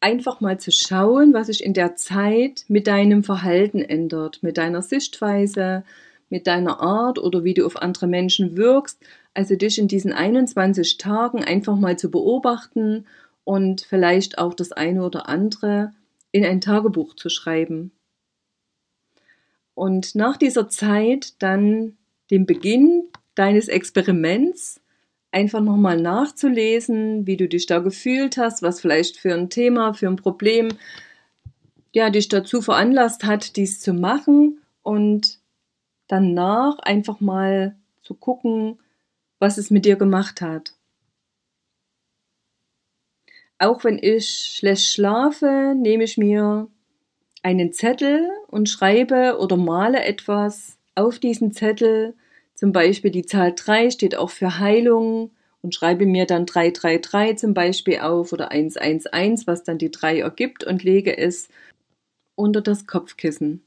einfach 0.00 0.40
mal 0.40 0.60
zu 0.60 0.70
schauen, 0.70 1.34
was 1.34 1.48
sich 1.48 1.64
in 1.64 1.74
der 1.74 1.96
Zeit 1.96 2.64
mit 2.68 2.86
deinem 2.86 3.24
Verhalten 3.24 3.80
ändert, 3.80 4.42
mit 4.42 4.58
deiner 4.58 4.82
Sichtweise, 4.82 5.82
mit 6.28 6.46
deiner 6.46 6.80
Art 6.80 7.18
oder 7.18 7.42
wie 7.42 7.54
du 7.54 7.66
auf 7.66 7.80
andere 7.80 8.06
Menschen 8.06 8.56
wirkst. 8.56 9.00
Also 9.32 9.56
dich 9.56 9.78
in 9.78 9.88
diesen 9.88 10.12
21 10.12 10.98
Tagen 10.98 11.42
einfach 11.42 11.76
mal 11.76 11.98
zu 11.98 12.10
beobachten 12.10 13.06
und 13.44 13.80
vielleicht 13.80 14.38
auch 14.38 14.54
das 14.54 14.72
eine 14.72 15.02
oder 15.04 15.28
andere 15.28 15.92
in 16.32 16.44
ein 16.44 16.60
Tagebuch 16.60 17.14
zu 17.16 17.30
schreiben. 17.30 17.90
Und 19.74 20.14
nach 20.14 20.36
dieser 20.36 20.68
Zeit 20.68 21.42
dann 21.42 21.96
den 22.30 22.46
Beginn 22.46 23.08
deines 23.34 23.68
Experiments 23.68 24.80
einfach 25.34 25.60
nochmal 25.60 26.00
nachzulesen, 26.00 27.26
wie 27.26 27.36
du 27.36 27.48
dich 27.48 27.66
da 27.66 27.80
gefühlt 27.80 28.36
hast, 28.36 28.62
was 28.62 28.80
vielleicht 28.80 29.16
für 29.16 29.34
ein 29.34 29.50
Thema, 29.50 29.92
für 29.92 30.06
ein 30.06 30.16
Problem, 30.16 30.68
ja, 31.92 32.08
dich 32.08 32.28
dazu 32.28 32.62
veranlasst 32.62 33.24
hat, 33.24 33.56
dies 33.56 33.80
zu 33.80 33.92
machen 33.92 34.60
und 34.82 35.40
danach 36.06 36.78
einfach 36.78 37.20
mal 37.20 37.76
zu 38.00 38.14
gucken, 38.14 38.78
was 39.40 39.58
es 39.58 39.70
mit 39.70 39.84
dir 39.84 39.96
gemacht 39.96 40.40
hat. 40.40 40.74
Auch 43.58 43.82
wenn 43.82 43.98
ich 43.98 44.28
schlecht 44.28 44.86
schlafe, 44.86 45.74
nehme 45.76 46.04
ich 46.04 46.16
mir 46.16 46.68
einen 47.42 47.72
Zettel 47.72 48.30
und 48.48 48.68
schreibe 48.68 49.38
oder 49.40 49.56
male 49.56 50.04
etwas 50.04 50.78
auf 50.94 51.18
diesen 51.18 51.52
Zettel, 51.52 52.14
zum 52.54 52.72
Beispiel 52.72 53.10
die 53.10 53.26
Zahl 53.26 53.52
3 53.54 53.90
steht 53.90 54.16
auch 54.16 54.30
für 54.30 54.58
Heilung 54.58 55.30
und 55.62 55.74
schreibe 55.74 56.06
mir 56.06 56.26
dann 56.26 56.46
333 56.46 57.38
zum 57.38 57.54
Beispiel 57.54 57.98
auf 58.00 58.32
oder 58.32 58.50
111, 58.50 59.46
was 59.46 59.64
dann 59.64 59.78
die 59.78 59.90
3 59.90 60.20
ergibt 60.20 60.64
und 60.64 60.84
lege 60.84 61.16
es 61.16 61.48
unter 62.36 62.60
das 62.60 62.86
Kopfkissen. 62.86 63.64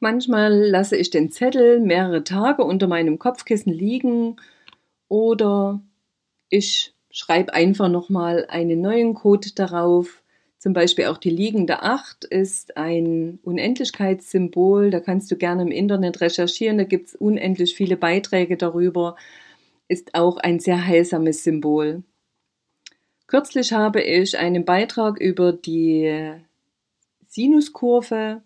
Manchmal 0.00 0.52
lasse 0.52 0.96
ich 0.96 1.10
den 1.10 1.30
Zettel 1.30 1.78
mehrere 1.80 2.24
Tage 2.24 2.64
unter 2.64 2.88
meinem 2.88 3.18
Kopfkissen 3.18 3.72
liegen 3.72 4.36
oder 5.08 5.80
ich 6.48 6.94
schreibe 7.10 7.54
einfach 7.54 7.88
nochmal 7.88 8.46
einen 8.48 8.80
neuen 8.80 9.14
Code 9.14 9.50
darauf, 9.54 10.21
zum 10.62 10.74
Beispiel 10.74 11.06
auch 11.06 11.18
die 11.18 11.28
liegende 11.28 11.82
Acht 11.82 12.24
ist 12.24 12.76
ein 12.76 13.40
Unendlichkeitssymbol. 13.42 14.92
Da 14.92 15.00
kannst 15.00 15.28
du 15.32 15.36
gerne 15.36 15.62
im 15.62 15.72
Internet 15.72 16.20
recherchieren. 16.20 16.78
Da 16.78 16.84
gibt 16.84 17.08
es 17.08 17.16
unendlich 17.16 17.74
viele 17.74 17.96
Beiträge 17.96 18.56
darüber. 18.56 19.16
Ist 19.88 20.14
auch 20.14 20.36
ein 20.36 20.60
sehr 20.60 20.86
heilsames 20.86 21.42
Symbol. 21.42 22.04
Kürzlich 23.26 23.72
habe 23.72 24.02
ich 24.02 24.38
einen 24.38 24.64
Beitrag 24.64 25.20
über 25.20 25.52
die 25.52 26.30
Sinuskurve 27.26 28.42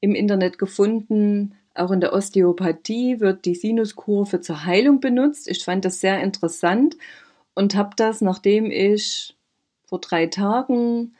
im 0.00 0.14
Internet 0.14 0.56
gefunden. 0.56 1.54
Auch 1.74 1.90
in 1.90 2.00
der 2.00 2.14
Osteopathie 2.14 3.20
wird 3.20 3.44
die 3.44 3.54
Sinuskurve 3.54 4.40
zur 4.40 4.64
Heilung 4.64 5.00
benutzt. 5.00 5.46
Ich 5.46 5.62
fand 5.64 5.84
das 5.84 6.00
sehr 6.00 6.22
interessant 6.22 6.96
und 7.54 7.74
habe 7.74 7.90
das, 7.94 8.22
nachdem 8.22 8.70
ich 8.70 9.36
vor 9.84 10.00
drei 10.00 10.28
Tagen 10.28 11.12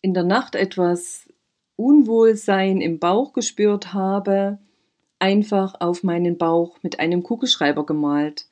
in 0.00 0.14
der 0.14 0.24
Nacht 0.24 0.54
etwas 0.54 1.28
Unwohlsein 1.76 2.80
im 2.80 2.98
Bauch 2.98 3.32
gespürt 3.32 3.92
habe, 3.92 4.58
einfach 5.18 5.80
auf 5.80 6.02
meinen 6.02 6.38
Bauch 6.38 6.78
mit 6.82 7.00
einem 7.00 7.22
Kugelschreiber 7.22 7.86
gemalt. 7.86 8.46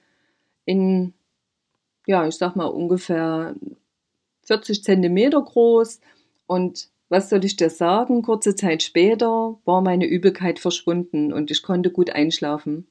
In, 0.65 1.13
ja, 2.07 2.27
ich 2.27 2.37
sag 2.37 2.57
mal 2.57 2.67
ungefähr 2.67 3.55
40 4.47 4.83
Zentimeter 4.83 5.43
groß. 5.43 6.01
Und 6.47 6.89
was 7.09 7.31
soll 7.31 7.45
ich 7.45 7.57
dir 7.57 7.71
sagen? 7.71 8.23
Kurze 8.23 8.55
Zeit 8.55 8.83
später 8.83 9.59
war 9.65 9.81
meine 9.81 10.07
Übelkeit 10.07 10.59
verschwunden 10.59 11.33
und 11.33 11.51
ich 11.51 11.63
konnte 11.63 11.91
gut 11.91 12.11
einschlafen. 12.11 12.87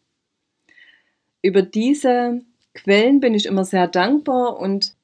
Über 1.42 1.62
diese 1.62 2.42
Quellen 2.74 3.20
bin 3.20 3.34
ich 3.34 3.46
immer 3.46 3.66
sehr 3.66 3.88
dankbar 3.88 4.60
und, 4.60 4.96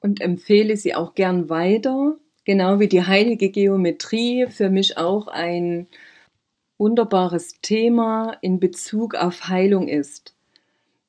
und 0.00 0.20
empfehle 0.20 0.76
sie 0.76 0.94
auch 0.94 1.14
gern 1.14 1.48
weiter, 1.48 2.18
Genau 2.46 2.78
wie 2.78 2.86
die 2.86 3.02
heilige 3.02 3.50
Geometrie 3.50 4.46
für 4.48 4.70
mich 4.70 4.96
auch 4.96 5.26
ein 5.26 5.88
wunderbares 6.78 7.60
Thema 7.60 8.36
in 8.40 8.60
Bezug 8.60 9.16
auf 9.16 9.48
Heilung 9.48 9.88
ist. 9.88 10.36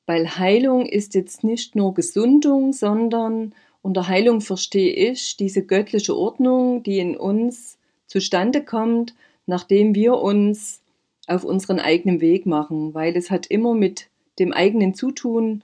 Weil 0.04 0.36
Heilung 0.36 0.84
ist 0.84 1.14
jetzt 1.14 1.44
nicht 1.44 1.76
nur 1.76 1.94
Gesundung, 1.94 2.72
sondern 2.72 3.54
unter 3.82 4.08
Heilung 4.08 4.40
verstehe 4.40 4.92
ich 4.92 5.36
diese 5.36 5.64
göttliche 5.64 6.16
Ordnung, 6.16 6.82
die 6.82 6.98
in 6.98 7.16
uns 7.16 7.78
zustande 8.08 8.64
kommt, 8.64 9.14
nachdem 9.46 9.94
wir 9.94 10.14
uns 10.14 10.82
auf 11.28 11.44
unseren 11.44 11.78
eigenen 11.78 12.20
Weg 12.20 12.46
machen, 12.46 12.94
weil 12.94 13.16
es 13.16 13.30
hat 13.30 13.46
immer 13.46 13.74
mit 13.74 14.08
dem 14.40 14.52
eigenen 14.52 14.92
Zutun 14.92 15.62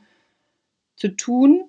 zu 0.95 1.09
tun 1.09 1.64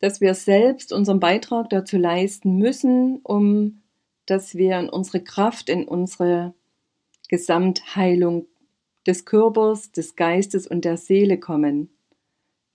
dass 0.00 0.20
wir 0.20 0.34
selbst 0.34 0.92
unseren 0.92 1.20
Beitrag 1.20 1.70
dazu 1.70 1.96
leisten 1.96 2.56
müssen, 2.56 3.20
um 3.22 3.82
dass 4.26 4.54
wir 4.54 4.78
in 4.78 4.88
unsere 4.88 5.22
Kraft, 5.22 5.68
in 5.68 5.88
unsere 5.88 6.54
Gesamtheilung 7.28 8.46
des 9.06 9.24
Körpers, 9.24 9.92
des 9.92 10.14
Geistes 10.14 10.66
und 10.66 10.84
der 10.84 10.96
Seele 10.96 11.38
kommen. 11.38 11.90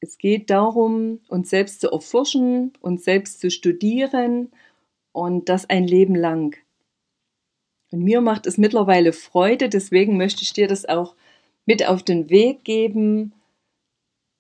Es 0.02 0.18
geht 0.18 0.50
darum, 0.50 1.22
uns 1.30 1.50
selbst 1.50 1.82
zu 1.82 1.90
erforschen, 1.90 2.74
uns 2.82 3.06
selbst 3.06 3.40
zu 3.40 3.50
studieren 3.50 4.52
und 5.14 5.50
das 5.50 5.70
ein 5.70 5.88
Leben 5.88 6.16
lang. 6.16 6.58
Und 7.92 8.04
mir 8.04 8.22
macht 8.22 8.48
es 8.48 8.58
mittlerweile 8.58 9.14
Freude, 9.14 9.70
deswegen 9.70 10.18
möchte 10.18 10.44
ich 10.44 10.52
dir 10.52 10.68
das 10.68 10.86
auch 10.86 11.16
mit 11.66 11.88
auf 11.88 12.04
den 12.04 12.30
Weg 12.30 12.64
geben, 12.64 13.34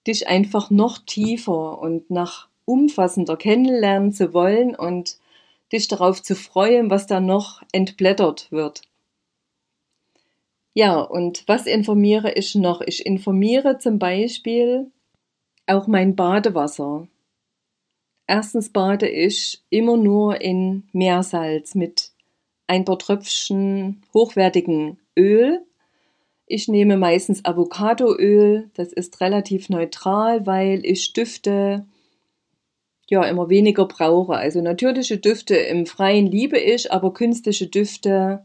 dich 0.05 0.27
einfach 0.27 0.69
noch 0.69 0.99
tiefer 0.99 1.79
und 1.79 2.09
nach 2.09 2.49
umfassender 2.65 3.37
kennenlernen 3.37 4.11
zu 4.11 4.33
wollen 4.33 4.75
und 4.75 5.17
dich 5.71 5.87
darauf 5.87 6.21
zu 6.21 6.35
freuen, 6.35 6.89
was 6.89 7.07
da 7.07 7.19
noch 7.19 7.61
entblättert 7.71 8.51
wird. 8.51 8.81
Ja, 10.73 10.99
und 10.99 11.43
was 11.47 11.67
informiere 11.67 12.33
ich 12.33 12.53
noch? 12.55 12.81
Ich 12.81 13.05
informiere 13.05 13.77
zum 13.77 13.97
Beispiel 13.97 14.91
auch 15.67 15.87
mein 15.87 16.15
Badewasser. 16.15 17.07
Erstens 18.27 18.69
bade 18.69 19.07
ich 19.07 19.63
immer 19.69 19.97
nur 19.97 20.41
in 20.41 20.83
Meersalz 20.91 21.75
mit 21.75 22.11
ein 22.67 22.83
paar 22.83 22.99
Tröpfchen 22.99 24.01
hochwertigen 24.13 24.99
Öl. 25.17 25.63
Ich 26.47 26.67
nehme 26.67 26.97
meistens 26.97 27.45
Avocadoöl, 27.45 28.69
das 28.73 28.91
ist 28.91 29.21
relativ 29.21 29.69
neutral, 29.69 30.45
weil 30.45 30.85
ich 30.85 31.13
Düfte 31.13 31.85
ja 33.09 33.23
immer 33.23 33.49
weniger 33.49 33.85
brauche. 33.85 34.35
Also 34.35 34.61
natürliche 34.61 35.17
Düfte 35.17 35.55
im 35.55 35.85
Freien 35.85 36.27
liebe 36.27 36.57
ich, 36.57 36.91
aber 36.91 37.13
künstliche 37.13 37.67
Düfte 37.67 38.43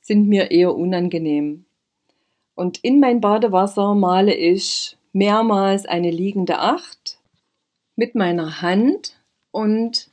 sind 0.00 0.28
mir 0.28 0.50
eher 0.50 0.74
unangenehm. 0.74 1.64
Und 2.54 2.78
in 2.82 2.98
mein 2.98 3.20
Badewasser 3.20 3.94
male 3.94 4.34
ich 4.34 4.96
mehrmals 5.12 5.86
eine 5.86 6.10
liegende 6.10 6.58
Acht 6.58 7.18
mit 7.94 8.14
meiner 8.14 8.62
Hand 8.62 9.20
und 9.50 10.10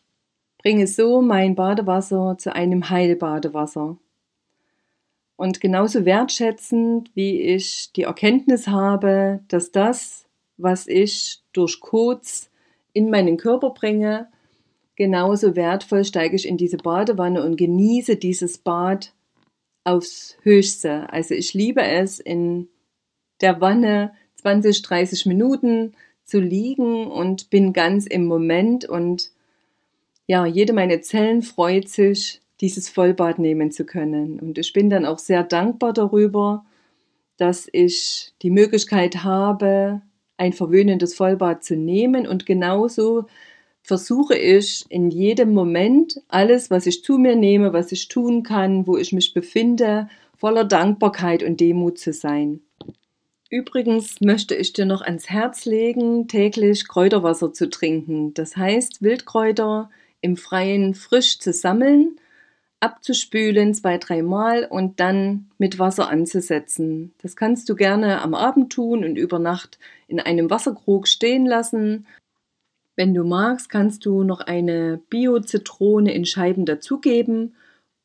bringe 0.58 0.88
so 0.88 1.22
mein 1.22 1.56
Badewasser 1.56 2.38
zu 2.38 2.54
einem 2.54 2.90
Heilbadewasser. 2.90 3.98
Und 5.38 5.60
genauso 5.60 6.06
wertschätzend, 6.06 7.12
wie 7.14 7.42
ich 7.42 7.92
die 7.94 8.04
Erkenntnis 8.04 8.68
habe, 8.68 9.42
dass 9.48 9.72
das, 9.72 10.26
was 10.58 10.88
ich 10.88 11.42
durch 11.52 11.80
Codes 11.82 12.50
in 12.96 13.10
meinen 13.10 13.38
Körper 13.38 13.72
bringe, 13.72 14.30
genauso 14.96 15.56
wertvoll 15.56 16.06
steige 16.06 16.36
ich 16.36 16.48
in 16.48 16.58
diese 16.58 16.78
Badewanne 16.78 17.44
und 17.44 17.58
genieße 17.58 18.16
dieses 18.16 18.58
Bad 18.58 19.14
aufs 19.84 20.38
Höchste. 20.42 21.12
Also 21.12 21.36
ich 21.36 21.54
liebe 21.54 21.84
es, 21.84 22.20
in 22.20 22.70
der 23.42 23.60
Wanne 23.60 24.14
20, 24.38 24.82
30 24.82 25.26
Minuten 25.26 25.94
zu 26.24 26.40
liegen 26.40 27.08
und 27.08 27.50
bin 27.50 27.74
ganz 27.74 28.08
im 28.08 28.26
Moment 28.26 28.86
und 28.86 29.32
ja, 30.26 30.46
jede 30.46 30.74
meiner 30.74 31.02
Zellen 31.02 31.42
freut 31.42 31.90
sich, 31.90 32.42
dieses 32.62 32.88
Vollbad 32.88 33.38
nehmen 33.38 33.72
zu 33.72 33.86
können. 33.86 34.40
Und 34.40 34.58
ich 34.58 34.72
bin 34.72 34.90
dann 34.90 35.06
auch 35.06 35.20
sehr 35.20 35.44
dankbar 35.44 35.92
darüber, 35.92 36.66
dass 37.38 37.68
ich 37.72 38.34
die 38.42 38.50
Möglichkeit 38.50 39.24
habe, 39.24 40.02
ein 40.38 40.54
verwöhnendes 40.54 41.16
Vollbad 41.16 41.64
zu 41.64 41.76
nehmen 41.76 42.28
und 42.28 42.46
genauso 42.46 43.26
versuche 43.82 44.36
ich 44.36 44.86
in 44.90 45.12
jedem 45.12 45.54
Moment 45.54 46.22
alles, 46.28 46.72
was 46.72 46.88
ich 46.88 47.04
zu 47.04 47.18
mir 47.18 47.36
nehme, 47.36 47.72
was 47.72 47.92
ich 47.92 48.08
tun 48.08 48.44
kann, 48.44 48.88
wo 48.88 48.98
ich 48.98 49.14
mich 49.14 49.34
befinde, 49.34 50.10
voller 50.38 50.66
Dankbarkeit 50.66 51.44
und 51.44 51.60
Demut 51.60 52.00
zu 52.00 52.12
sein. 52.12 52.62
Übrigens 53.50 54.20
möchte 54.22 54.56
ich 54.56 54.74
dir 54.74 54.86
noch 54.86 55.02
ans 55.02 55.30
Herz 55.30 55.66
legen, 55.66 56.28
täglich 56.28 56.88
Kräuterwasser 56.88 57.54
zu 57.54 57.70
trinken. 57.70 58.34
Das 58.34 58.58
heißt, 58.58 59.04
Wildkräuter 59.04 59.92
im 60.20 60.36
Freien 60.36 60.96
frisch 60.96 61.40
zu 61.40 61.54
sammeln, 61.54 62.20
abzuspülen 62.80 63.74
zwei, 63.74 63.98
dreimal 63.98 64.66
und 64.66 65.00
dann 65.00 65.50
mit 65.58 65.80
Wasser 65.80 66.10
anzusetzen. 66.10 67.14
Das 67.22 67.36
kannst 67.36 67.70
du 67.70 67.76
gerne 67.76 68.22
am 68.22 68.36
Abend 68.36 68.72
tun 68.72 69.04
und 69.04 69.16
über 69.16 69.40
Nacht 69.40 69.80
in 70.08 70.20
einem 70.20 70.50
Wasserkrug 70.50 71.08
stehen 71.08 71.46
lassen 71.46 72.06
wenn 72.96 73.14
du 73.14 73.24
magst, 73.24 73.70
kannst 73.70 74.06
du 74.06 74.24
noch 74.24 74.40
eine 74.40 75.02
Bio-Zitrone 75.10 76.14
in 76.14 76.26
Scheiben 76.26 76.66
dazugeben 76.66 77.56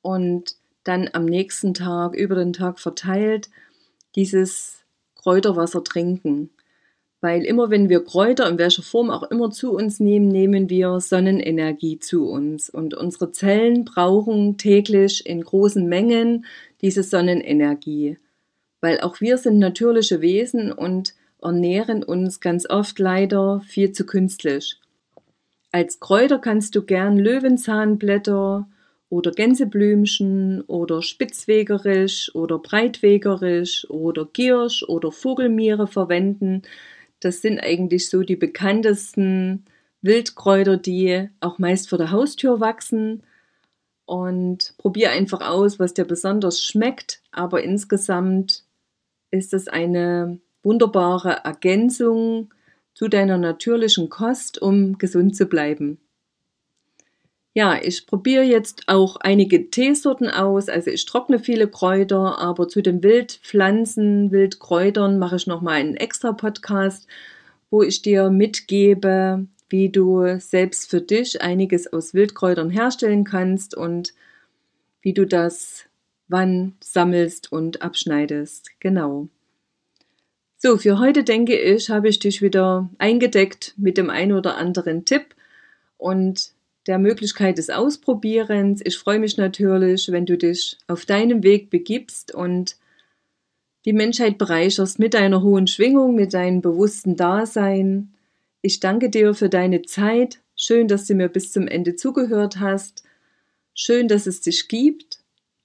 und 0.03 0.57
dann 0.85 1.09
am 1.13 1.25
nächsten 1.25 1.75
Tag 1.75 2.15
über 2.15 2.35
den 2.35 2.53
Tag 2.53 2.81
verteilt 2.81 3.51
dieses 4.17 4.85
Kräuterwasser 5.15 5.85
trinken. 5.85 6.51
Weil 7.21 7.45
immer 7.45 7.71
wenn 7.71 7.89
wir 7.91 8.03
Kräuter 8.03 8.49
in 8.49 8.59
welcher 8.59 8.83
Form 8.83 9.11
auch 9.11 9.25
immer 9.31 9.51
zu 9.51 9.73
uns 9.73 10.01
nehmen, 10.01 10.29
nehmen 10.29 10.71
wir 10.71 11.01
Sonnenenergie 11.01 11.99
zu 11.99 12.27
uns. 12.27 12.71
Und 12.71 12.95
unsere 12.95 13.31
Zellen 13.33 13.85
brauchen 13.85 14.57
täglich 14.57 15.27
in 15.27 15.43
großen 15.43 15.87
Mengen 15.87 16.47
diese 16.81 17.03
Sonnenenergie. 17.03 18.17
Weil 18.81 19.01
auch 19.01 19.21
wir 19.21 19.37
sind 19.37 19.59
natürliche 19.59 20.23
Wesen 20.23 20.73
und 20.73 21.15
ernähren 21.43 22.03
uns 22.03 22.41
ganz 22.41 22.69
oft 22.69 22.99
leider 22.99 23.61
viel 23.67 23.93
zu 23.93 24.07
künstlich. 24.07 24.79
Als 25.73 26.01
Kräuter 26.01 26.39
kannst 26.39 26.75
du 26.75 26.83
gern 26.83 27.19
Löwenzahnblätter 27.19 28.67
oder 29.11 29.31
Gänseblümchen 29.33 30.63
oder 30.63 31.03
Spitzwegerisch 31.03 32.35
oder 32.35 32.59
Breitwegerisch 32.59 33.89
oder 33.91 34.27
Giersch 34.33 34.83
oder 34.85 35.13
Vogelmiere 35.13 35.87
verwenden. 35.87 36.63
Das 37.21 37.43
sind 37.43 37.61
eigentlich 37.61 38.09
so 38.09 38.23
die 38.23 38.37
bekanntesten 38.37 39.65
Wildkräuter, 40.03 40.77
die 40.77 41.29
auch 41.41 41.59
meist 41.59 41.89
vor 41.89 41.99
der 41.99 42.11
Haustür 42.11 42.61
wachsen. 42.61 43.23
Und 44.07 44.75
probier 44.79 45.13
einfach 45.13 45.41
aus, 45.41 45.79
was 45.79 45.95
dir 45.95 46.05
besonders 46.05 46.65
schmeckt. 46.65 47.23
Aber 47.31 47.63
insgesamt 47.63 48.65
ist 49.31 49.55
es 49.55 49.69
eine 49.69 50.41
wunderbare 50.63 51.45
Ergänzung 51.45 52.53
zu 52.95 53.09
deiner 53.09 53.39
natürlichen 53.39 54.09
Kost, 54.09 54.61
um 54.61 54.99
gesund 54.99 55.37
zu 55.37 55.47
bleiben. 55.47 55.99
Ja, 57.53 57.81
ich 57.83 58.07
probiere 58.07 58.45
jetzt 58.45 58.85
auch 58.87 59.17
einige 59.17 59.71
Teesorten 59.71 60.29
aus. 60.31 60.69
Also 60.69 60.91
ich 60.91 61.05
trockne 61.05 61.41
viele 61.41 61.67
Kräuter, 61.69 62.39
aber 62.39 62.69
zu 62.69 62.81
den 62.81 63.03
Wildpflanzen, 63.03 64.31
Wildkräutern 64.31 65.19
mache 65.19 65.37
ich 65.37 65.49
nochmal 65.49 65.75
einen 65.81 65.97
extra 65.97 66.33
Podcast, 66.33 67.09
wo 67.71 67.83
ich 67.83 68.03
dir 68.03 68.31
mitgebe, 68.31 69.47
wie 69.69 69.89
du 69.89 70.39
selbst 70.39 70.91
für 70.91 71.01
dich 71.01 71.43
einiges 71.43 71.93
aus 71.93 72.15
Wildkräutern 72.15 72.71
herstellen 72.71 73.25
kannst 73.25 73.77
und 73.77 74.15
wie 75.03 75.13
du 75.13 75.27
das 75.27 75.87
wann 76.29 76.77
sammelst 76.81 77.51
und 77.51 77.83
abschneidest. 77.83 78.71
Genau. 78.79 79.29
So, 80.57 80.79
für 80.79 80.99
heute 80.99 81.25
denke 81.25 81.59
ich, 81.59 81.91
habe 81.91 82.09
ich 82.09 82.21
dich 82.21 82.43
wieder 82.43 82.89
eingedeckt 82.99 83.75
mit 83.77 83.99
dem 83.99 84.11
ein 84.11 84.33
oder 84.33 84.57
anderen 84.57 85.05
Tipp 85.05 85.35
und 85.97 86.53
der 86.91 86.99
Möglichkeit 86.99 87.57
des 87.57 87.71
Ausprobierens. 87.71 88.81
Ich 88.85 88.99
freue 88.99 89.21
mich 89.21 89.37
natürlich, 89.37 90.11
wenn 90.11 90.27
du 90.27 90.37
dich 90.37 90.77
auf 90.89 91.07
deinem 91.07 91.45
Weg 91.45 91.71
begibst 91.71 92.35
und 92.35 92.77
die 93.85 93.93
Menschheit 93.93 94.39
bereicherst 94.39 94.99
mit 94.99 95.15
deiner 95.15 95.41
hohen 95.41 95.69
Schwingung, 95.69 96.17
mit 96.17 96.35
deinem 96.35 96.61
bewussten 96.61 97.15
Dasein. 97.15 98.13
Ich 98.61 98.81
danke 98.81 99.09
dir 99.09 99.35
für 99.35 99.49
deine 99.49 99.83
Zeit. 99.83 100.41
Schön, 100.57 100.89
dass 100.89 101.07
du 101.07 101.15
mir 101.15 101.29
bis 101.29 101.53
zum 101.53 101.69
Ende 101.69 101.95
zugehört 101.95 102.59
hast. 102.59 103.05
Schön, 103.73 104.09
dass 104.09 104.27
es 104.27 104.41
dich 104.41 104.67
gibt 104.67 105.21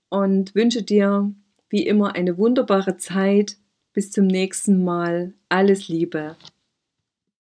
und 0.09 0.53
wünsche 0.53 0.83
dir 0.83 1.33
wie 1.69 1.87
immer 1.87 2.13
eine 2.13 2.37
wunderbare 2.37 2.97
Zeit 2.97 3.57
bis 3.93 4.11
zum 4.11 4.27
nächsten 4.27 4.83
Mal. 4.83 5.33
Alles 5.49 5.87
Liebe. 5.87 6.35